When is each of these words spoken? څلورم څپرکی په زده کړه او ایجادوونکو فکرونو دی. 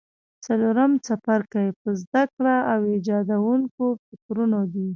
څلورم 0.45 0.91
څپرکی 1.05 1.67
په 1.81 1.89
زده 2.01 2.23
کړه 2.35 2.55
او 2.71 2.79
ایجادوونکو 2.93 3.83
فکرونو 4.07 4.59
دی. 4.73 4.87